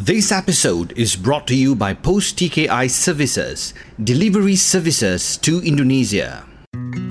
[0.00, 6.49] This episode is brought to you by Post TKI Services, delivery services to Indonesia.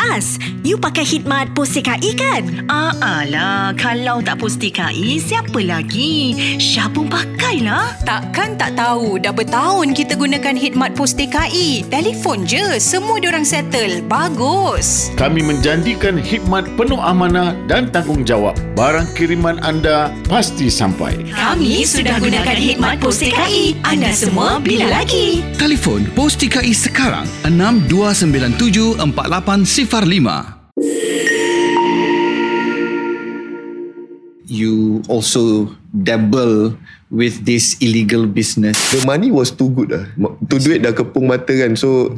[0.09, 2.43] Mas, You pakai khidmat Pusti TKI kan?
[2.67, 6.35] Alah, kalau tak Pusti TKI siapa lagi?
[6.59, 7.95] Syah pun pakailah.
[8.03, 9.23] Takkan tak tahu.
[9.23, 11.87] Dah bertahun kita gunakan khidmat Pusti TKI.
[11.87, 12.75] Telefon je.
[12.77, 14.03] Semua diorang settle.
[14.05, 15.09] Bagus.
[15.15, 18.59] Kami menjanjikan khidmat penuh amanah dan tanggungjawab.
[18.75, 21.31] Barang kiriman anda pasti sampai.
[21.31, 25.39] Kami sudah gunakan khidmat Pusti TKI Anda semua bila lagi?
[25.55, 30.79] Telefon Pusti TKI sekarang 62974848 sifat Pasar 5.
[34.47, 36.71] you also dabble
[37.11, 38.79] with this illegal business.
[38.95, 40.07] The money was too good lah.
[40.47, 41.75] Tu duit dah kepung mata kan.
[41.75, 42.15] So,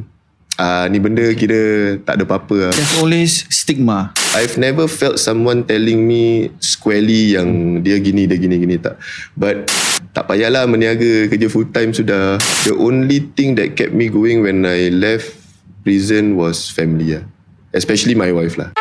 [0.62, 2.72] ah uh, ni benda kira tak ada apa-apa lah.
[2.77, 4.13] There's always stigma.
[4.38, 9.02] I've never felt someone telling me squarely yang dia gini, dia gini, gini tak.
[9.34, 9.73] But,
[10.13, 12.38] tak payahlah meniaga kerja full time sudah.
[12.61, 15.34] The only thing that kept me going when I left
[15.81, 17.25] prison was family lah.
[17.72, 18.75] Especially my wife lah.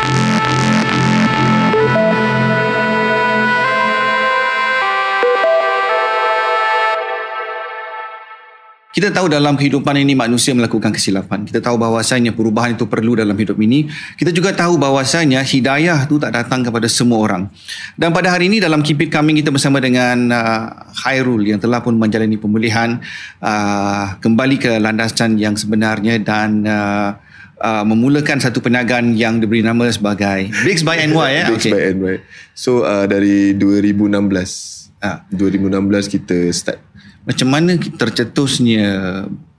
[8.91, 11.47] Kita tahu dalam kehidupan ini manusia melakukan kesilapan.
[11.47, 13.87] Kita tahu bahawasanya perubahan itu perlu dalam hidup ini.
[14.19, 17.47] Kita juga tahu bahawasanya hidayah itu tak datang kepada semua orang.
[17.95, 21.79] Dan pada hari ini dalam Keep It Coming kita bersama dengan uh, Khairul yang telah
[21.79, 22.99] pun menjalani pemulihan
[23.39, 27.15] uh, kembali ke landasan yang sebenarnya dan uh,
[27.61, 31.47] uh, memulakan satu perniagaan yang diberi nama sebagai Bigs by NY eh.
[31.53, 32.15] Bigs by NY.
[32.57, 34.91] So uh, dari 2016.
[35.01, 35.25] Ah.
[35.33, 36.77] 2016 kita start
[37.25, 38.89] Macam mana tercetusnya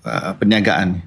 [0.06, 1.02] uh, perniagaan?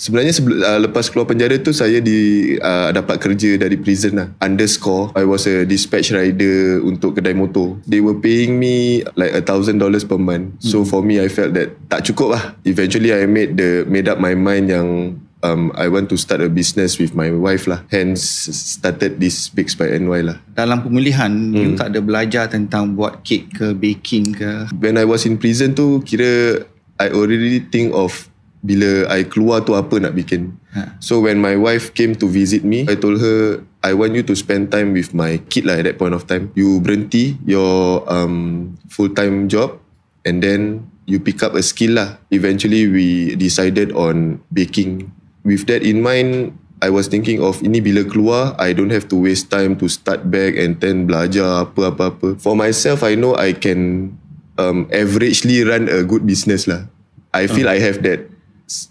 [0.00, 4.28] Sebenarnya sebelum, uh, lepas keluar penjara tu saya di uh, dapat kerja dari prison lah.
[4.40, 5.12] Underscore.
[5.12, 7.76] I was a dispatch rider untuk kedai motor.
[7.84, 10.56] They were paying me like a thousand dollars per month.
[10.64, 12.44] So for me I felt that tak cukup lah.
[12.64, 16.48] Eventually I made the made up my mind yang um, I want to start a
[16.48, 17.84] business with my wife lah.
[17.88, 20.36] Hence started this Bigs by NY lah.
[20.54, 21.56] Dalam pemulihan, hmm.
[21.56, 24.72] you tak ada belajar tentang buat kek ke, baking ke?
[24.76, 26.64] When I was in prison tu kira
[27.00, 28.28] I already think of
[28.60, 30.52] bila I keluar tu apa nak bikin.
[30.76, 31.00] Ha.
[31.00, 34.36] So when my wife came to visit me, I told her I want you to
[34.36, 36.52] spend time with my kid lah at that point of time.
[36.52, 39.80] You berhenti your um, full-time job
[40.28, 42.20] and then you pick up a skill lah.
[42.28, 45.08] Eventually we decided on baking.
[45.44, 49.16] With that in mind, I was thinking of ini bila keluar, I don't have to
[49.16, 52.40] waste time to start back and then belajar apa-apa-apa.
[52.40, 54.12] For myself, I know I can
[54.56, 56.88] um, averagely run a good business lah.
[57.36, 58.26] I feel I have that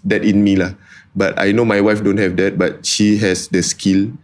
[0.06, 0.78] that in me lah.
[1.18, 4.14] But I know my wife don't have that, but she has the skill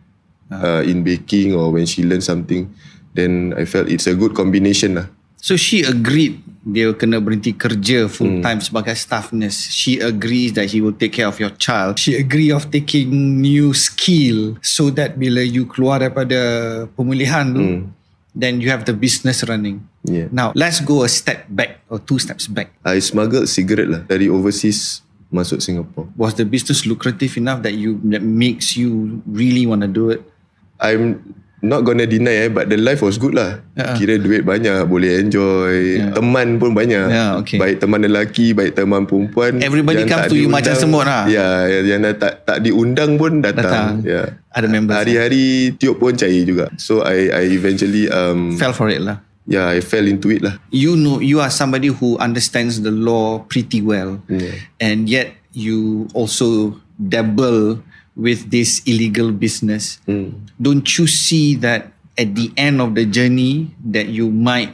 [0.51, 2.71] uh, in baking or when she learns something,
[3.19, 5.07] then I felt it's a good combination lah.
[5.43, 8.67] So she agreed dia kena berhenti kerja full time hmm.
[8.67, 9.71] sebagai staff nurse.
[9.71, 12.03] She agrees that he will take care of your child.
[12.03, 16.37] She agree of taking new skill so that bila you keluar daripada
[16.99, 17.95] pemulihan tu, Hmm.
[18.35, 19.87] then you have the business running.
[20.03, 20.27] Yeah.
[20.35, 22.75] Now, let's go a step back or two steps back.
[22.83, 26.11] I smuggled cigarette lah dari overseas masuk Singapore.
[26.19, 30.23] Was the business lucrative enough that you that makes you really want to do it?
[30.83, 31.23] I'm
[31.65, 33.65] not gonna deny eh, but the life was good lah.
[33.73, 33.97] Ya.
[33.97, 36.01] Kira duit banyak, boleh enjoy.
[36.01, 36.13] Ya.
[36.13, 37.07] Teman pun banyak.
[37.09, 37.57] Ya, okay.
[37.57, 39.61] Baik teman lelaki, baik teman perempuan.
[39.61, 41.25] Everybody Yang come to you macam semut lah.
[41.29, 43.65] Ya, yang dah tak tak diundang pun datang.
[43.65, 43.93] Datang.
[44.05, 44.23] Ya.
[44.53, 44.97] Ada members.
[44.97, 46.73] Hari-hari tiup pun cair juga.
[46.77, 49.21] So I I eventually um Fell for it lah.
[49.47, 50.59] yeah, I fell into it lah.
[50.75, 54.21] You know, you are somebody who understands the law pretty well.
[54.27, 54.59] Yeah.
[54.83, 57.81] and yet you also dabble
[58.17, 60.49] with this illegal business Hmm.
[60.57, 64.73] don't you see that at the end of the journey that you might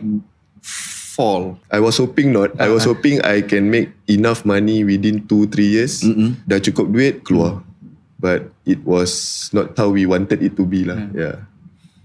[0.62, 2.54] fall I was hoping not.
[2.56, 2.78] I Uh-huh.
[2.78, 6.00] was hoping I can make enough money within 2 3 years.
[6.48, 7.60] Dah cukup duit keluar.
[8.22, 11.10] But it was not how we wanted it to be lah.
[11.12, 11.44] Yeah.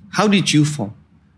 [0.09, 0.96] how did you fall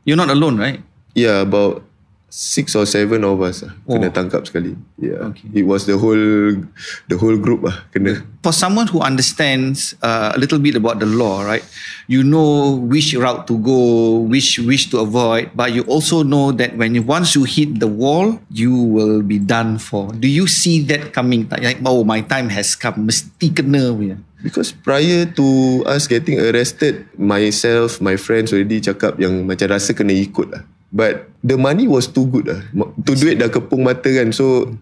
[0.08, 0.80] you're not alone right
[1.18, 1.84] Yeah, about
[2.30, 3.98] six or seven of us lah, Oh.
[3.98, 4.78] kena tangkap sekali.
[5.02, 5.34] Yeah.
[5.34, 5.50] Okay.
[5.54, 6.62] It was the whole
[7.10, 8.22] the whole group lah kena.
[8.40, 11.60] for someone who understands uh, a little bit about the law right
[12.08, 16.72] you know which route to go which which to avoid but you also know that
[16.80, 20.80] when you once you hit the wall you will be done for do you see
[20.80, 25.48] that coming like oh my time has come mesti kena punya Because prior to
[25.84, 30.64] us getting arrested, myself, my friends already cakap yang macam rasa kena ikut lah.
[30.90, 32.62] But the money was too good lah.
[33.06, 34.34] Tu duit dah kepung mata kan.
[34.34, 34.74] So,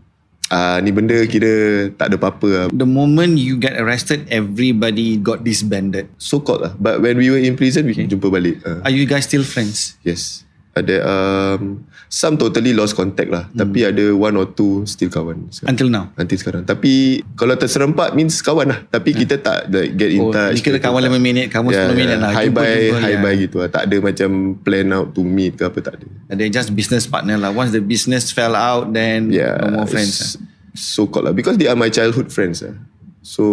[0.47, 2.65] ah ni benda kira tak ada apa-apa lah.
[2.71, 6.73] the moment you get arrested everybody got disbanded So called lah.
[6.79, 8.63] But when we were in prison, we jumpa balik.
[8.63, 10.47] Ah, are you guys still friends yes.
[10.77, 13.51] Ada um, some totally lost contact lah.
[13.51, 13.59] Hmm.
[13.61, 15.51] Tapi ada one or two still kawan.
[15.51, 15.69] sekarang.
[15.75, 16.05] Until now.
[16.15, 16.63] Until sekarang.
[16.63, 18.79] Tapi kalau terserempak means kawan lah.
[18.87, 20.55] Tapi kita tak like, get in Oh, touch.
[20.55, 22.31] ni kita kawan 5 minit, kamu 10 minit lah.
[22.31, 23.19] Hi Jumpa, bye, jumpa, hi ya.
[23.19, 23.69] bye gitu lah.
[23.69, 24.29] Tak ada macam
[24.63, 26.07] plan out to meet ke apa tak ada.
[26.31, 27.51] They're just business partner lah.
[27.51, 29.59] Once the business fell out, then Yeah.
[29.59, 30.39] no more friends.
[30.39, 30.39] it's
[30.77, 31.33] So called lah.
[31.33, 32.77] Because they are my childhood friends lah.
[33.19, 33.43] So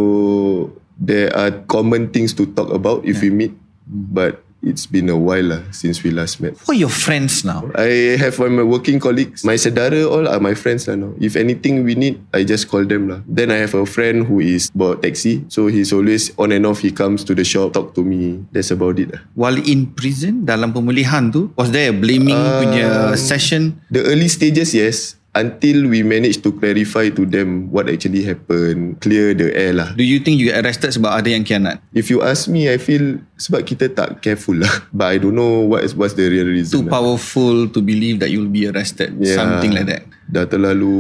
[0.95, 3.57] there are common things to talk about if we meet.
[3.85, 6.57] But it's been a while lah since we last met.
[6.65, 7.69] Who are your friends now?
[7.77, 9.45] I have my working colleagues.
[9.45, 11.13] My saudara all are my friends lah now.
[11.21, 13.21] If anything we need, I just call them lah.
[13.29, 15.45] Then I have a friend who is about taxi.
[15.53, 16.81] So he's always on and off.
[16.81, 18.43] He comes to the shop, talk to me.
[18.51, 19.21] That's about it lah.
[19.37, 23.79] While in prison, dalam pemulihan tu, was there a blaming punya session?
[23.93, 25.21] The early stages, yes.
[25.35, 29.91] Until we manage to clarify to them what actually happened, clear the air lah.
[29.99, 31.83] Do you think you get arrested sebab ada yang kianat?
[31.91, 34.71] If you ask me, I feel sebab kita tak careful lah.
[34.95, 36.87] But I don't know what is what's the real Too reason.
[36.87, 37.03] lah.
[37.03, 39.19] powerful to believe that you'll be arrested.
[39.19, 39.35] Yeah.
[39.35, 40.07] Something like that.
[40.25, 40.95] Dah terlalu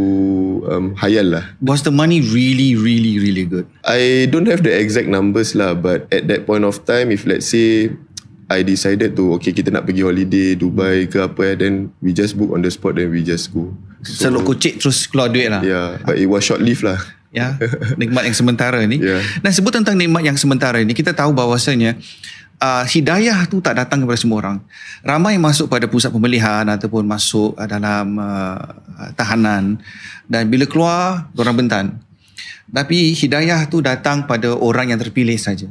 [0.69, 1.45] um, hayal lah.
[1.63, 3.65] Was the money really, really, really good?
[3.87, 7.49] I don't have the exact numbers lah, but at that point of time, if let's
[7.49, 7.95] say
[8.51, 12.37] I decided to okay kita nak pergi holiday Dubai ke apa eh, then we just
[12.37, 13.73] book on the spot then we just go.
[14.05, 15.65] Seluk kocik terus keluar duit lah.
[15.65, 17.01] Yeah, but it was short lived lah.
[17.35, 17.59] ya
[17.99, 19.19] nikmat yang sementara ni Ya.
[19.43, 21.99] dan sebut tentang nikmat yang sementara ini kita tahu bahawasanya
[22.63, 24.57] uh, hidayah tu tak datang kepada semua orang
[25.03, 28.63] ramai masuk pada pusat pemilihan ataupun masuk uh, dalam uh,
[29.19, 29.83] tahanan
[30.31, 31.85] dan bila keluar orang bentan
[32.71, 35.67] tapi hidayah tu datang pada orang yang terpilih saja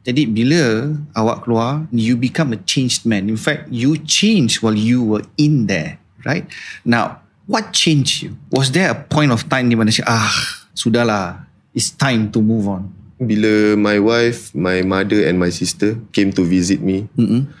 [0.00, 5.04] jadi bila awak keluar you become a changed man in fact you change while you
[5.04, 6.48] were in there right
[6.84, 10.32] now what changed you was there a point of time di mana si- ah
[10.72, 11.44] sudahlah
[11.76, 12.88] it's time to move on
[13.20, 17.52] Bila my wife, my mother and my sister came to visit me, Mm-mm.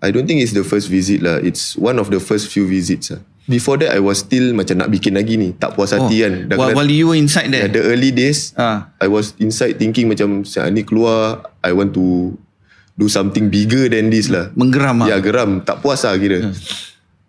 [0.00, 1.36] I don't think it's the first visit lah.
[1.36, 3.20] It's one of the first few visits lah.
[3.46, 5.54] Before that, I was still macam nak bikin lagi ni.
[5.54, 6.50] Tak puas hati kan.
[6.50, 8.90] Dah Oh, while, while you were inside Yeah, there the early days, Ah.
[8.98, 12.34] I was inside thinking macam "Sial, ni keluar, I want to
[12.98, 14.50] do something bigger than this lah.
[14.58, 15.20] menggeram Ya ah.
[15.22, 16.50] geram, tak puas lah kira.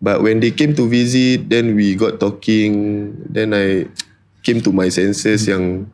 [0.01, 3.89] But when they came to visit, then we got talking, then I
[4.45, 5.89] came to my senses yang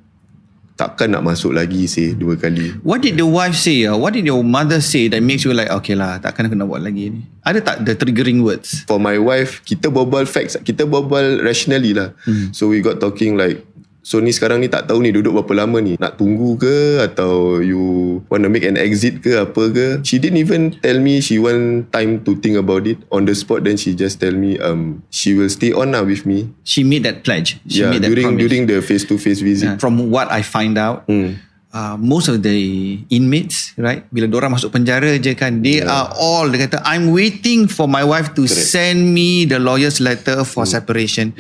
[0.74, 2.74] takkan nak masuk lagi sih dua kali.
[2.82, 3.86] What did the wife say?
[3.86, 3.94] ah?
[3.94, 6.82] What did your mother say that makes you like okay lah takkan aku nak buat
[6.82, 7.22] lagi ni?
[7.46, 8.82] Ada tak the triggering words?
[8.90, 12.16] For my wife, kita berbual facts, kita berbual rationally lah.
[12.56, 13.62] So we got talking like,
[14.04, 15.96] so ni sekarang ni tak tahu ni duduk berapa lama ni.
[15.96, 19.88] Nak tunggu ke atau you want to make an exit ke apa ke.
[20.04, 23.00] She didn't even tell me she want time to think about it.
[23.10, 26.28] On the spot then she just tell me um she will stay on lah with
[26.28, 26.52] me.
[26.68, 27.64] She made that pledge.
[27.66, 28.42] She yeah, made that during promise.
[28.44, 29.76] during the face to face visit.
[29.76, 29.82] Yeah.
[29.82, 31.40] From what I find out, Hmm.
[31.74, 34.06] Uh, most of the inmates, right?
[34.14, 38.06] Bila orang masuk penjara je kan, they are all dia kata I'm waiting for my
[38.06, 38.70] wife to Correct.
[38.70, 41.34] send me the lawyer's letter for separation.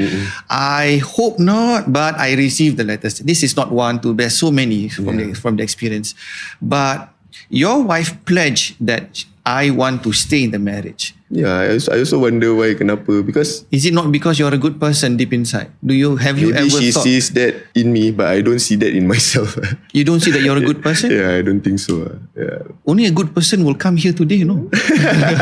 [0.49, 3.21] I hope not, but I received the letters.
[3.21, 4.17] This is not one, two.
[4.17, 6.17] There's so many from the from the experience,
[6.59, 7.13] but
[7.53, 11.13] your wife pledged that I want to stay in the marriage.
[11.33, 14.61] Yeah, I also, I also wonder why kenapa because Is it not because you're a
[14.61, 15.73] good person deep inside?
[15.81, 18.61] Do you have you maybe ever she thought sees that in me but I don't
[18.61, 19.57] see that in myself.
[19.97, 21.09] you don't see that you're a good person?
[21.09, 22.05] yeah, I don't think so.
[22.05, 22.21] ah.
[22.37, 22.61] Yeah.
[22.85, 24.69] Only a good person will come here today, you know.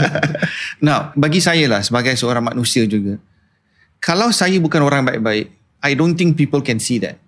[0.87, 3.19] Now, bagi saya lah sebagai seorang manusia juga,
[3.99, 5.51] kalau saya bukan orang baik-baik,
[5.83, 7.19] I don't think people can see that.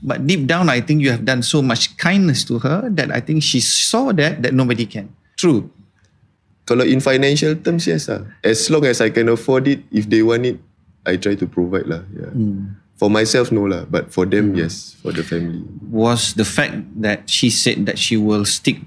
[0.00, 3.20] But deep down, I think you have done so much kindness to her that I
[3.20, 5.12] think she saw that that nobody can.
[5.36, 5.68] True.
[6.66, 8.26] Kalau in financial terms, yes lah.
[8.42, 10.58] As long as I can afford it, if they want it,
[11.06, 12.02] I try to provide lah.
[12.10, 12.34] Yeah.
[12.98, 13.86] For myself, no lah.
[13.86, 14.98] But for them, yes.
[14.98, 15.62] For the family.
[15.86, 18.82] Was the fact that she said that she will stick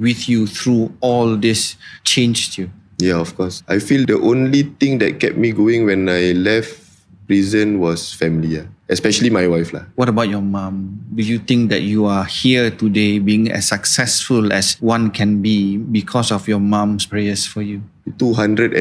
[0.00, 1.76] with you through all this
[2.08, 2.72] changed you?
[2.96, 3.60] Yeah, of course.
[3.68, 6.80] I feel the only thing that kept me going when I left
[7.28, 8.56] prison was family.
[8.58, 8.66] Yeah.
[8.88, 9.84] Especially my wife lah.
[10.00, 10.96] What about your mom?
[11.12, 15.76] Do you think that you are here today being as successful as one can be
[15.76, 17.84] because of your mom's prayers for you?
[18.08, 18.80] Itu 110%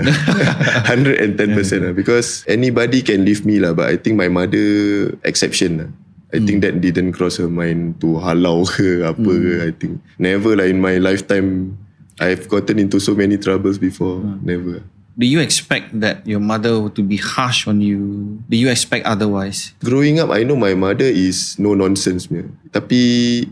[0.00, 0.08] lah.
[0.88, 1.36] 110%
[1.84, 1.92] lah.
[1.92, 3.76] Because anybody can leave me lah.
[3.76, 5.90] But I think my mother exception lah.
[6.32, 6.66] I think hmm.
[6.66, 9.52] that didn't cross her mind to halau ke apa ke.
[9.60, 9.68] Hmm.
[9.68, 11.76] I think never lah in my lifetime.
[12.16, 14.24] I've gotten into so many troubles before.
[14.24, 14.40] Hmm.
[14.40, 14.80] Never.
[15.16, 18.36] Do you expect that your mother to be harsh on you?
[18.52, 19.72] Do you expect otherwise?
[19.80, 22.44] Growing up, I know my mother is no nonsense punya.
[22.68, 23.00] Tapi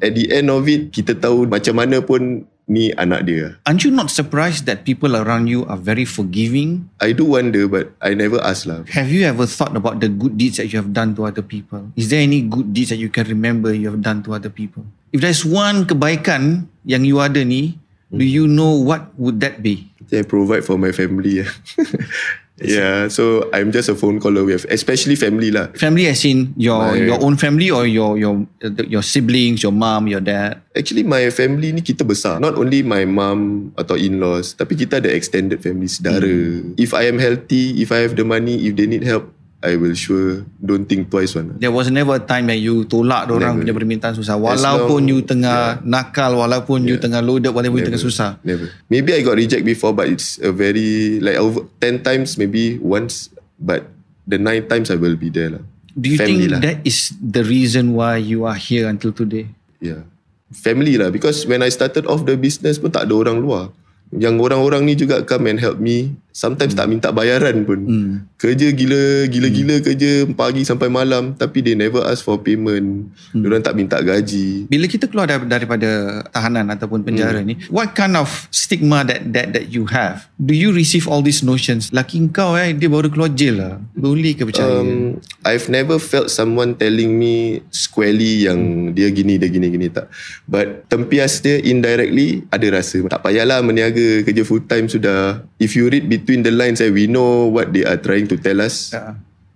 [0.04, 3.56] at the end of it, kita tahu macam mana pun ni anak dia.
[3.64, 6.88] Aren't you not surprised that people around you are very forgiving?
[7.00, 8.84] I do wonder but I never ask lah.
[8.92, 11.92] Have you ever thought about the good deeds that you have done to other people?
[11.96, 14.84] Is there any good deeds that you can remember you have done to other people?
[15.16, 17.80] If there's one kebaikan yang you ada ni,
[18.14, 19.90] Do you know what would that be?
[20.14, 21.42] I provide for my family.
[21.42, 21.50] ah.
[22.62, 25.74] yeah, so I'm just a phone call away, especially family lah.
[25.74, 28.46] Family as in your My- your own family or your your
[28.86, 30.62] your siblings, your mom, your dad.
[30.70, 32.38] Actually, my family ni kita besar.
[32.38, 36.30] Not only my mum atau in-laws, tapi kita ada extended family, saudara.
[36.78, 39.33] If I am healthy, if I have the money, if they need help,
[39.64, 41.56] I will sure don't think twice one.
[41.56, 44.36] There was never a time that you tolak orang punya permintaan susah.
[44.36, 47.04] Walaupun long- you tengah nakal, walaupun you Yeah.
[47.08, 48.36] tengah loaded, walaupun you tengah susah.
[48.44, 48.68] Never.
[48.92, 53.32] Maybe I got reject before, but it's a very like over ten times, maybe once,
[53.56, 53.88] but
[54.28, 55.64] the nine times I will be there lah.
[55.96, 56.60] Do you Family think lah.
[56.60, 59.48] that is the reason why you are here until today?
[59.80, 60.04] Yeah.
[60.52, 63.72] Family lah because when I started off the business pun tak ada orang luar.
[64.12, 66.14] Yang orang-orang ni juga come and help me.
[66.34, 67.78] Sometimes tak minta bayaran pun.
[67.78, 68.12] Hmm.
[68.34, 73.06] Kerja gila, gila-gila kerja pagi sampai malam tapi they never ask for payment.
[73.30, 73.38] Hmm.
[73.38, 74.66] Diorang tak minta gaji.
[74.66, 75.86] Bila kita keluar dar- daripada
[76.34, 77.46] tahanan ataupun penjara Hmm.
[77.46, 80.26] ni, what kind of stigma that that that you have?
[80.34, 81.94] Do you receive all these notions?
[81.94, 83.78] Laki kau eh, dia baru keluar jail lah.
[83.94, 84.82] Boleh ke percaya?
[84.82, 90.10] Um, I've never felt someone telling me squarely yang dia gini, dia gini, gini tak.
[90.50, 93.06] But tempias dia indirectly ada rasa.
[93.06, 95.46] Tak payahlah meniaga kerja full time sudah.
[95.62, 98.60] If you read between the lines, eh, we know what they are trying to tell
[98.60, 98.92] us.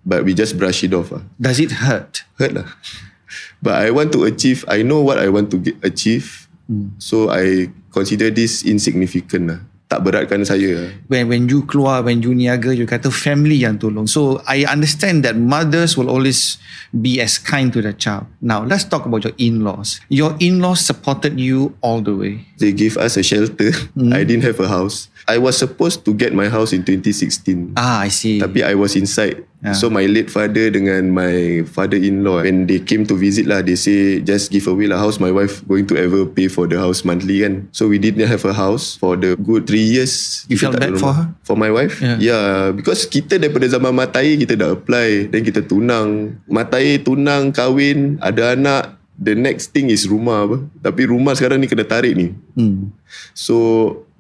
[0.04, 1.12] But we just brush it off.
[1.12, 1.20] Ah.
[1.40, 2.25] Does it hurt?
[2.38, 2.68] Hurt lah.
[3.62, 6.48] But I want to achieve, I know what I want to get, achieve.
[6.96, 9.60] So I consider this insignificant lah.
[9.88, 10.90] Tak beratkan saya lah.
[11.08, 15.25] when when you keluar when you niaga you kata family yang tolong so i understand
[15.25, 16.60] that mothers will always
[16.92, 21.40] be as kind to the child now let's talk about your in-laws your in-laws supported
[21.40, 23.72] you all the way They gave us a shelter.
[24.12, 25.08] I didn't have a house.
[25.28, 27.76] I was supposed to get my house in 2016.
[27.76, 29.44] ah i see Tapi I was inside.
[29.61, 29.76] Yeah.
[29.76, 34.25] So my late father dengan my father-in-law when they came to visit lah, they say
[34.25, 35.20] just give away lah house.
[35.20, 37.68] My wife going to ever pay for the house monthly kan.
[37.76, 40.47] So we didn't have a house for the good three years.
[40.49, 41.28] You felt bad for her?
[41.44, 42.00] For my wife?
[42.00, 42.16] Yeah.
[42.16, 42.73] Yeah.
[42.73, 45.28] Because kita daripada zaman matai kita dah apply.
[45.28, 46.40] Then kita tunang.
[46.49, 48.97] Matai tunang, kahwin, ada anak.
[49.18, 50.56] The next thing is rumah apa.
[50.78, 52.32] Tapi rumah sekarang ni kena tarik ni.
[52.54, 52.94] hmm.
[53.35, 53.56] So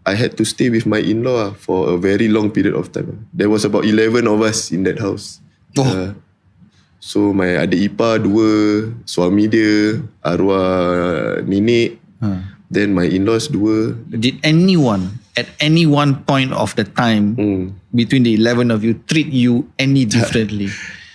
[0.08, 3.12] I had to stay with my in-law ah for a very long period of time.
[3.12, 3.18] ah.
[3.36, 5.44] There was about 11 of us in that house.
[5.76, 5.84] Oh.
[5.84, 6.10] Uh,
[6.96, 12.00] so my adik ipar dua, suami dia, arwah nenek.
[12.24, 12.40] Huh.
[12.68, 13.92] Then my in-laws dua.
[14.08, 17.64] did anyone at any one point of the time Hmm.
[17.94, 20.68] between the 11 of you treat you any differently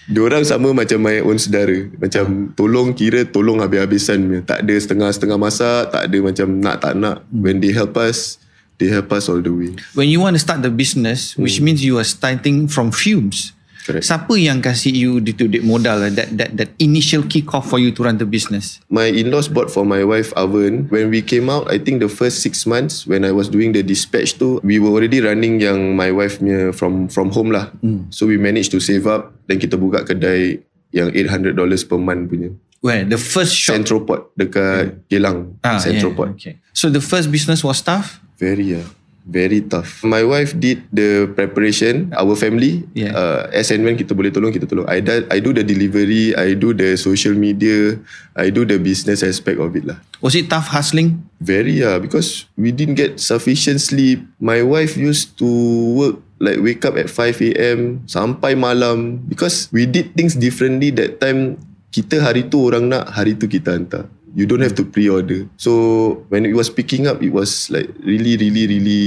[0.04, 1.88] Diorang sama macam my own saudara.
[1.96, 4.44] Macam tolong kira tolong habis-habisan.
[4.44, 5.96] Tak ada setengah-setengah masak.
[5.96, 7.24] Tak ada macam nak tak nak.
[7.32, 8.36] When they help us,
[8.82, 9.72] they help us all the way.
[9.94, 13.54] when you want to start the business which means you are starting from fumes
[13.84, 14.08] Correct.
[14.08, 17.92] siapa yang kasih you itu duit modal that that that initial kick off for you
[17.92, 20.88] to run the business My in-laws bought for my wife oven.
[20.88, 23.84] When we came out, I think the first six months when I was doing the
[23.84, 27.76] dispatch tu, we were already running yang my wife punya from from home lah.
[28.16, 29.36] So we managed to save up.
[29.52, 30.64] Then kita buka kedai
[30.96, 31.52] yang $800
[31.84, 32.56] per month punya.
[32.80, 35.60] where the first shop Centroport dekat Geylang.
[35.60, 36.40] Ah, Centroport.
[36.40, 36.54] yeah, okay.
[36.72, 38.23] So the first business was tough.
[38.40, 38.88] Very yeah.
[39.24, 40.04] Very tough.
[40.04, 42.12] My wife did the preparation.
[42.12, 43.16] Our family, Yeah.
[43.16, 44.84] uh, as and when kita boleh tolong, kita tolong.
[44.84, 46.36] I do, I do the delivery.
[46.36, 48.04] I do the social media.
[48.36, 49.96] I do the business aspect of it lah.
[50.20, 51.24] Was it tough hustling?
[51.40, 54.28] Very yeah, because we didn't get sufficient sleep.
[54.44, 55.48] My wife used to
[55.96, 58.04] work like wake up at 5 a.m.
[58.12, 61.56] sampai malam because we did things differently that time.
[61.96, 64.12] Kita hari tu orang nak, hari tu kita hantar.
[64.34, 65.46] You don't have to pre-order.
[65.62, 69.02] So when it was picking up, it was like really, really, really,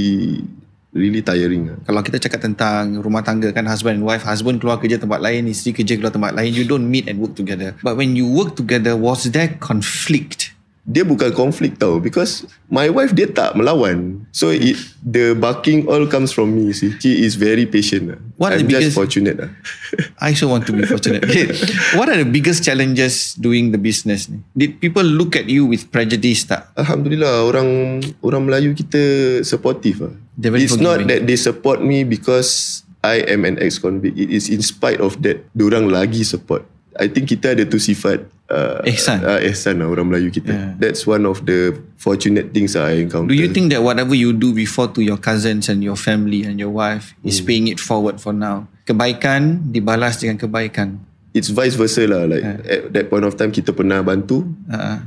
[0.95, 1.75] really tiring.
[1.75, 1.77] ah.
[1.83, 5.51] Kalau kita cakap tentang rumah tangga kan husband and wife, husband keluar kerja tempat lain,
[5.51, 7.75] isteri kerja keluar tempat lain, you don't meet and work together.
[7.83, 10.56] But when you work together, was there conflict?
[10.87, 14.23] Dia bukan konflik tau because my wife dia tak melawan.
[14.31, 16.71] So it the barking all comes from me.
[16.71, 18.15] See, she is very patient.
[18.15, 18.19] ah.
[18.39, 19.35] What are I'm the just biggest- fortunate.
[19.43, 19.51] ah.
[20.23, 21.27] I also want to be fortunate.
[21.27, 21.51] Okay.
[21.93, 24.39] What are the biggest challenges doing the business ni?
[24.55, 26.71] Did people look at you with prejudice tak?
[26.79, 28.99] Alhamdulillah orang orang Melayu kita
[29.43, 30.13] supportive ah.
[30.39, 31.11] Very It's not forgiving.
[31.11, 34.15] that they support me because I am an ex-convict.
[34.15, 36.63] It is in spite of that diorang lagi support.
[36.95, 39.23] I think kita ada tu sifat uh, Ihsan.
[39.23, 40.51] uh, ihsan lah orang Melayu kita.
[40.51, 40.69] Yeah.
[40.79, 43.27] That's one of the fortunate things I encounter.
[43.27, 46.55] Do you think that whatever you do before to your cousins and your family and
[46.57, 48.67] your wife is paying it forward for now?
[48.87, 51.03] Kebaikan dibalas dengan kebaikan.
[51.37, 52.57] it's vice versa lah like Yeah.
[52.65, 54.97] at that point of time kita pernah bantu Uh,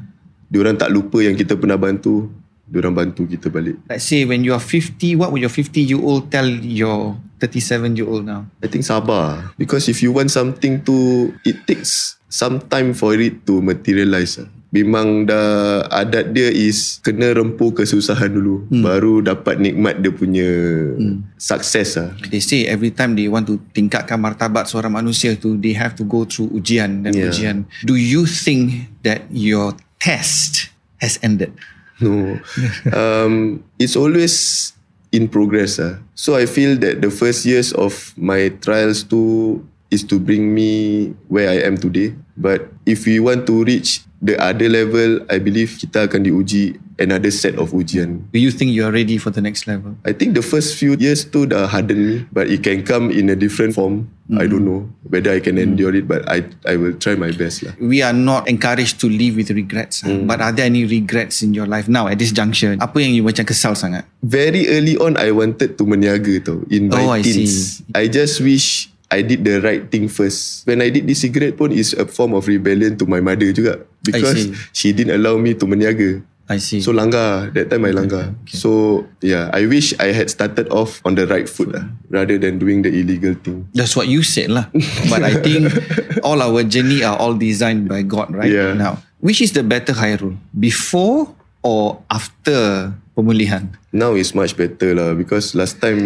[0.47, 2.31] diorang tak lupa yang kita pernah bantu
[2.71, 5.99] diorang bantu kita balik let's say when you are 50, what would your 50 year
[5.99, 8.47] old tell your 37 year old now?
[8.63, 13.43] I think sabar because if you want something to it takes some time for it
[13.45, 14.39] to materialize
[14.71, 18.83] memang dah adat dia is kena rempuh kesusahan dulu hmm.
[18.87, 20.51] baru dapat nikmat dia punya
[20.95, 21.27] hmm.
[21.35, 22.15] sukses lah.
[22.31, 26.07] They say every time they want to tingkatkan martabat seorang manusia tu, they have to
[26.07, 27.35] go through ujian dan Yeah.
[27.35, 27.57] ujian.
[27.83, 30.71] Do you think that your test
[31.03, 31.51] has ended?
[31.99, 32.39] No.
[32.97, 34.71] um, it's always
[35.11, 35.83] in progress.
[35.83, 35.99] Ah.
[36.15, 41.13] So I feel that the first years of my trials too is to bring me
[41.29, 42.15] where I am today.
[42.39, 47.33] But if we want to reach the other level, I believe kita akan diuji another
[47.33, 48.29] set of ujian.
[48.33, 49.97] Do you think you are ready for the next level?
[50.05, 53.29] I think the first few years tu dah harden me, but it can come in
[53.29, 54.09] a different form.
[54.31, 57.67] I don't know whether I can endure it, but I I will try my best
[57.67, 57.75] lah.
[57.83, 60.07] We are not encouraged to live with regrets.
[60.07, 60.31] Hmm.
[60.31, 62.79] But are there any regrets in your life now at this juncture?
[62.79, 64.07] Apa yang you macam kesal sangat?
[64.23, 67.83] very early on I wanted to meniaga tau in my Oh, I teens.
[67.83, 67.91] see.
[67.97, 70.65] I just wish I did the right thing first.
[70.65, 73.83] When I did this cigarette pun is a form of rebellion to my mother juga
[74.07, 76.23] because she didn't allow me to meniaga.
[76.51, 76.83] I see.
[76.83, 81.15] So langgar That time I langgar So yeah I wish I had started off On
[81.15, 84.67] the right foot lah Rather than doing the illegal thing That's what you said lah.
[85.07, 85.71] But I think
[86.27, 88.51] all our journey are all designed by God, right?
[88.51, 88.75] Yeah.
[88.75, 90.35] Now, which is the better Khairul?
[90.51, 91.31] Before
[91.63, 92.91] or after
[93.21, 93.69] pemulihan?
[93.93, 96.01] Now is much better lah Because last time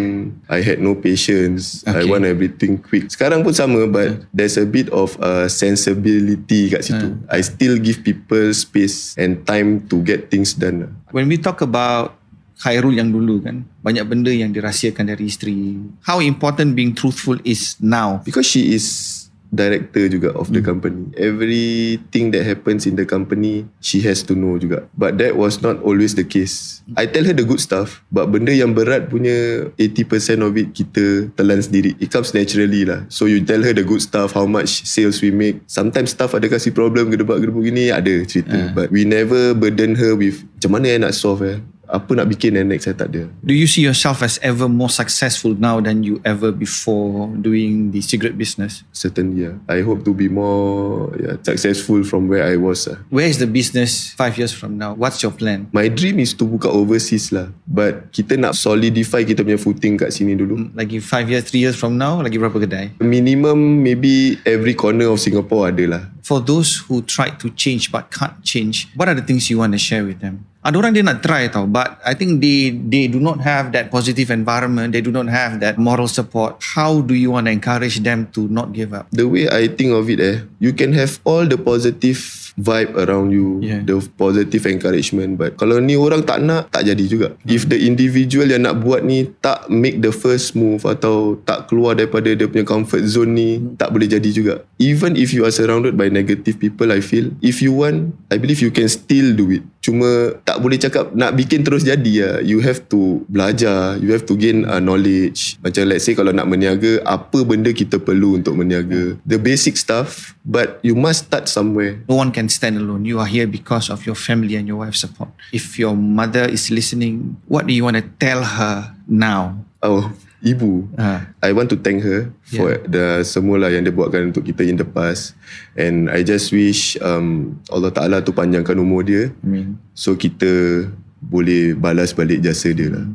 [0.51, 2.11] I had no patience I Okay.
[2.11, 7.15] want everything quick Sekarang pun sama But there's a bit of uh, Sensibility kat situ
[7.31, 10.91] I still give people space And time to get things done lah.
[11.15, 12.19] When we talk about
[12.55, 15.75] Khairul yang dulu kan, banyak benda yang dirahsiakan dari isteri.
[16.07, 18.23] How important being truthful is now?
[18.23, 21.11] Because she is director juga of the company.
[21.19, 24.87] Everything that happens in the company, she has to know juga.
[24.97, 26.81] But that was not always the case.
[26.97, 31.33] I tell her the good stuff, but benda yang berat punya 80% of it kita
[31.33, 31.97] telan sendiri.
[31.97, 33.05] It comes naturally lah.
[33.09, 35.61] So you tell her the good stuff, how much sales we make.
[35.65, 38.71] Sometimes staff ada kasih problem, gedebak-gedebuk gini, ada cerita.
[38.73, 41.59] But we never burden her with, macam mana I nak solve eh?
[41.85, 43.29] Apa nak bikin eh next saya tak ada.
[43.45, 48.01] Do you see yourself as ever more successful now than you ever before doing the
[48.01, 48.81] cigarette business?
[48.91, 49.55] Certainly yeah.
[49.69, 53.01] I hope to be more yeah, successful from where I was lah.
[53.13, 54.97] Where is the business five years from now?
[54.97, 55.69] What's your plan?
[55.73, 57.53] My dream is to buka overseas lah.
[57.69, 60.73] But kita nak solidify kita punya footing kat sini dulu.
[60.73, 62.97] Lagi five years, three years from now, lagi berapa kedai?
[63.01, 66.03] Minimum maybe every corner of Singapore ada lah.
[66.25, 69.77] For those who tried to change but can't change, what are the things you want
[69.77, 70.49] to share with them?
[70.65, 73.93] Ada orang dia nak try tau, but I think they they do not have that
[73.93, 74.97] positive environment.
[74.97, 76.57] They do not have that moral support.
[76.73, 79.05] How do you want to encourage them to not give up?
[79.13, 83.31] The way I think of it eh, you can have all the positive vibe around
[83.31, 83.83] you, Yeah.
[83.83, 85.35] the positive encouragement.
[85.39, 87.27] But kalau ni orang tak nak, tak jadi juga.
[87.43, 91.95] If the individual yang nak buat ni tak make the first move atau tak keluar
[91.95, 94.63] daripada dia punya comfort zone ni, tak boleh jadi juga.
[94.79, 98.63] Even if you are surrounded by negative people, I feel, if you want, I believe
[98.63, 99.63] you can still do it.
[99.85, 102.35] Cuma tak boleh cakap nak bikin terus jadi lah.
[102.41, 105.61] You have to belajar, you have to gain uh, knowledge.
[105.61, 109.13] Macam let's say kalau nak meniaga, apa benda kita perlu untuk meniaga.
[109.29, 112.01] The basic stuff, but you must start somewhere.
[112.09, 113.05] No one can stand alone.
[113.05, 115.29] You are here because of your family and your wife's support.
[115.51, 119.59] If your mother is listening, what do you want to tell her now?
[119.85, 120.09] Oh,
[120.41, 120.85] ibu.
[120.97, 121.25] Ah.
[121.41, 124.77] I want to thank her for the semua lah yang dia buatkan untuk kita in
[124.77, 125.33] the past.
[125.77, 129.33] And I just wish um, Allah Ta'ala tu panjangkan umur dia.
[129.41, 129.77] Amin.
[129.97, 130.85] So kita
[131.21, 133.05] boleh balas balik jasa dia lah.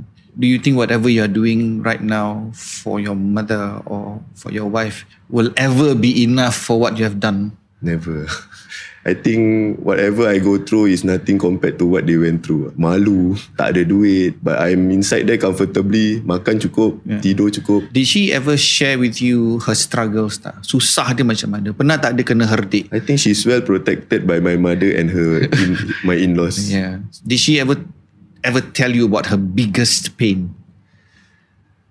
[0.41, 4.71] Do you think whatever you are doing right now for your mother or for your
[4.71, 7.55] wife will ever be enough for what you have done?
[7.83, 8.31] Never.
[9.01, 12.77] I think whatever I go through is nothing compared to what they went through.
[12.77, 17.25] Malu, tak ada duit, but I'm inside there comfortably, makan cukup, Yeah.
[17.25, 17.89] tidur cukup.
[17.97, 20.61] Did she ever share with you her struggles tak?
[20.61, 21.73] Susah dia macam mana?
[21.73, 22.93] Pernah tak dia kena herdik?
[22.93, 25.71] I think she's well protected by my mother and her in,
[26.05, 26.61] my in-laws.
[26.69, 27.01] Yeah.
[27.25, 27.81] Did she ever
[28.45, 30.53] ever tell you about her biggest pain?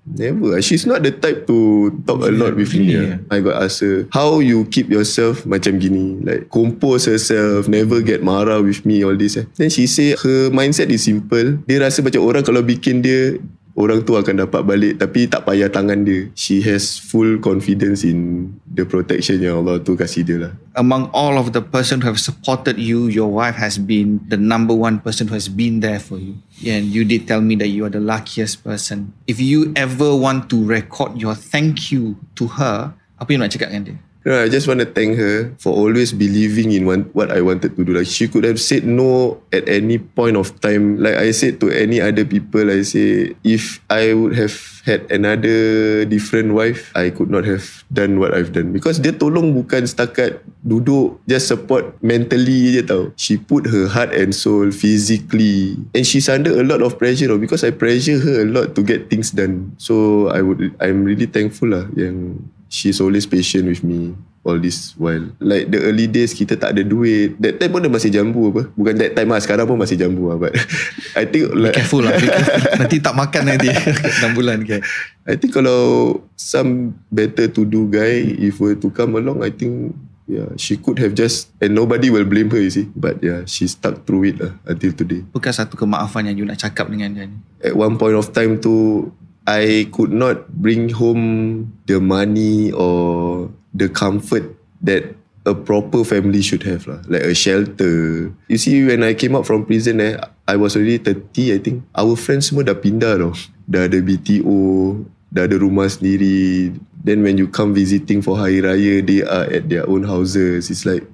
[0.06, 0.58] Never.
[0.62, 2.96] She's not the type to talk a lot with me.
[2.96, 3.36] really, ah.
[3.36, 6.18] I got ask her, how you keep yourself macam gini?
[6.26, 9.38] Like, compose herself, never get marah with me, all this.
[9.38, 9.46] eh.
[9.54, 11.62] Then she say, her mindset is simple.
[11.70, 13.38] Dia rasa macam orang kalau bikin dia,
[13.80, 14.94] orang tu akan dapat balik.
[15.00, 16.28] Tapi tak payah tangan dia.
[16.36, 20.54] She has full confidence in the protection yang Allah tu kasih dia lah.
[20.76, 24.76] Among all of the person who have supported you, your wife has been the number
[24.76, 26.36] one person who has been there for you.
[26.68, 29.16] And you did tell me that you are the luckiest person.
[29.24, 33.72] If you ever want to record your thank you to her, apa you nak cakap
[33.72, 33.98] dengan dia?
[34.30, 37.74] No, I just want to thank her for always believing in one, what I wanted
[37.74, 37.98] to do.
[37.98, 41.02] Like she could have said no at any point of time.
[41.02, 44.54] Like I said to any other people, I say if I would have
[44.86, 48.70] had another different wife, I could not have done what I've done.
[48.70, 53.10] Because dia tolong bukan setakat duduk just support mentally je tau.
[53.18, 55.74] She put her heart and soul physically.
[55.98, 57.34] And she's under a lot of pressure.
[57.34, 59.74] Because I pressure her a lot to get things done.
[59.82, 64.96] So I would, I'm really thankful lah yang she's always patient with me all this
[64.96, 65.26] while.
[65.42, 67.36] Like the early days kita tak ada duit.
[67.42, 68.72] That time pun dia masih jambu apa.
[68.74, 69.42] Bukan that time lah.
[69.44, 70.38] Sekarang pun masih jambu lah.
[70.40, 70.56] But
[71.20, 71.76] I think like...
[71.76, 72.16] Careful lah.
[72.16, 72.80] be careful.
[72.80, 73.68] Nanti tak makan nanti
[74.24, 74.80] 6 bulan kan.
[75.28, 79.94] I think kalau some better to do guy if were to come along, I think
[80.26, 82.88] yeah, she could have just and nobody will blame her, you see.
[82.96, 85.26] But yeah, she stuck through it lah until today.
[85.30, 87.38] Bukan satu kemaafan yang you nak cakap dengan dia ni.
[87.62, 89.06] At one point of time tu,
[89.50, 94.46] I could not bring home the money or the comfort
[94.86, 97.02] that a proper family should have lah.
[97.10, 98.30] Like a shelter.
[98.46, 101.82] You see, when I came out from prison eh, I was already 30 I think.
[101.98, 103.34] Our friends semua dah pindah tau.
[103.66, 105.02] Dah ada BTO,
[105.34, 106.78] dah ada rumah sendiri.
[107.02, 110.70] Then when you come visiting for Hari Raya, they are at their own houses.
[110.70, 111.10] It's like,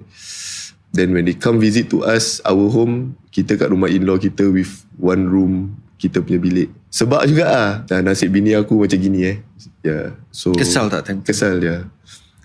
[0.92, 4.84] then when they come visit to us, our home, kita kat rumah in-law kita with
[5.00, 6.70] one room, kita punya bilik.
[6.96, 9.38] Sebab juga ah, dah nasib bini aku macam gini eh.
[9.84, 10.16] Yeah.
[10.32, 11.20] So Kesal tak time?
[11.28, 11.92] Kesal yeah.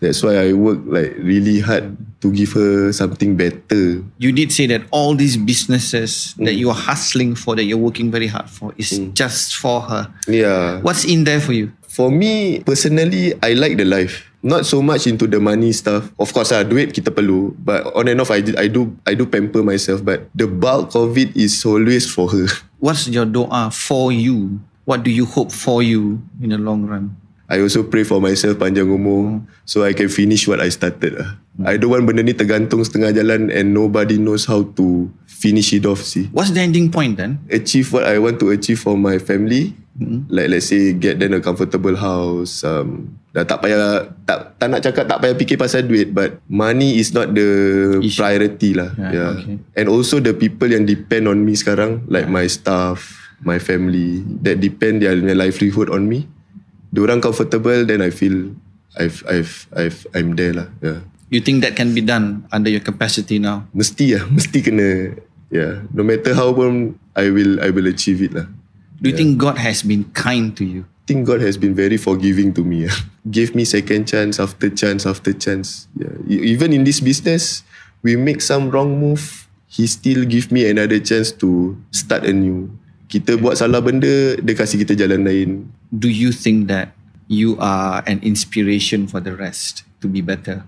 [0.02, 4.00] That's why I work like really hard to give her something better.
[4.16, 8.08] You did say that all these businesses that you are hustling for, that you're working
[8.08, 10.08] very hard for, is just for her.
[10.24, 10.80] Yeah.
[10.80, 11.76] What's in there for you?
[11.90, 14.30] For me personally, I like the life.
[14.46, 16.06] Not so much into the money stuff.
[16.14, 17.50] Of course, ah, duit kita perlu.
[17.58, 20.06] But on and off, I, I do I do pamper myself.
[20.06, 22.46] But the bulk of it is always for her.
[22.78, 24.62] What's your doa for you?
[24.86, 27.18] What do you hope for you in the long run?
[27.50, 31.18] I also pray for myself panjang umur so I can finish what I started.
[31.18, 31.42] lah.
[31.66, 35.88] I don't want benda ni tergantung setengah jalan and nobody knows how to finish it
[35.88, 36.04] off.
[36.04, 37.40] See, What's the ending point then?
[37.48, 39.72] achieve what I want to achieve for my family.
[40.32, 42.64] Like let's say get them a comfortable house.
[42.64, 46.96] Um, dah tak payah tak, tak nak cakap tak payah fikir pasal duit, but money
[46.96, 47.48] is not the
[48.00, 48.16] Issue.
[48.16, 48.96] priority lah.
[48.96, 49.30] Yeah, Yeah.
[49.36, 49.56] okay.
[49.76, 53.12] And also the people yang depend on me sekarang, like my staff,
[53.44, 56.24] my family, that depend their, their livelihood on me.
[56.90, 58.56] Diorang comfortable, then I feel
[58.96, 60.68] I've I've I've I'm there lah.
[60.80, 61.04] Yeah.
[61.28, 63.68] You think that can be done under your capacity now?
[63.70, 65.12] Mesti lah, mesti kena.
[65.50, 65.82] Yeah.
[65.90, 68.46] No matter how pun, I will I will achieve it lah.
[69.02, 70.86] Do you think God has been kind to you?
[70.86, 72.86] I think God has been very forgiving to me.
[72.86, 72.94] ah.
[73.26, 75.90] Give me second chance after chance after chance.
[75.98, 76.14] Yeah.
[76.30, 77.66] E- Even in this business,
[78.06, 82.70] we make some wrong move, He still give me another chance to start anew.
[83.06, 85.70] Kita buat salah benda, dia kasih kita jalan lain.
[85.90, 86.90] Do you think that
[87.30, 90.62] you are an inspiration for the rest to be better?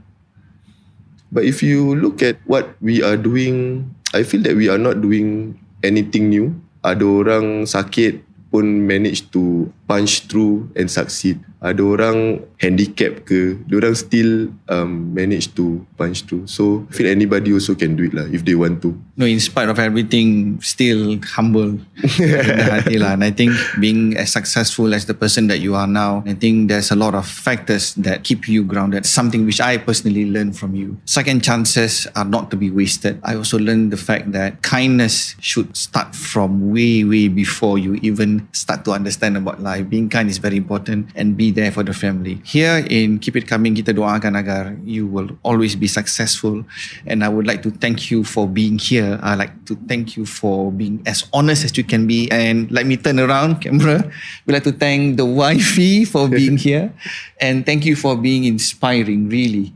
[1.35, 5.01] But if you look at what we are doing, I feel that we are not
[5.01, 6.53] doing anything new.
[6.85, 11.41] Ada orang sakit pun manage to punch through and succeed.
[11.63, 16.45] Ada orang handicap ke, do orang still um, manage to punch through.
[16.45, 18.93] So I feel anybody also can do it lah if they want to.
[19.15, 21.79] No, in spite of everything, still humble.
[22.19, 23.15] rendah hati lah.
[23.15, 26.67] And I think being as successful as the person that you are now, I think
[26.67, 29.07] there's a lot of factors that keep you grounded.
[29.07, 30.99] Something which I personally learned from you.
[31.07, 33.23] Second chances are not to be wasted.
[33.23, 38.42] I also learned the fact that kindness should start from way, way before you even
[38.53, 39.89] start to understand about life.
[39.89, 42.43] Being kind is very important and be there for the family.
[42.45, 46.67] Here in Keep It Coming, kita doakan agar you will always be successful.
[47.07, 49.19] And I would like to thank you for being here.
[49.23, 52.27] I like to thank you for being as honest as you can be.
[52.31, 54.03] And let me turn around, camera.
[54.47, 56.93] We'd like to thank the wifey for being here.
[57.41, 59.75] And thank you for being inspiring, really.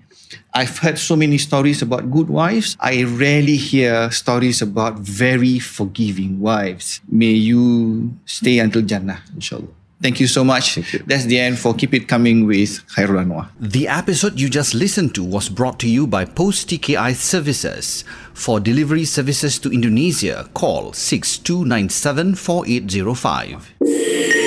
[0.57, 2.79] I've heard so many stories about good wives.
[2.81, 7.03] I rarely hear stories about very forgiving wives.
[7.13, 9.21] May you stay until Jannah.
[9.35, 9.69] inshallah.
[10.01, 10.79] Thank you so much.
[10.79, 10.85] You.
[11.07, 13.49] That's the end for Keep It Coming with Khairul Anwar.
[13.61, 18.05] The episode you just listened to was brought to you by Post TKI Services.
[18.33, 24.46] For delivery services to Indonesia, call 6297 4805.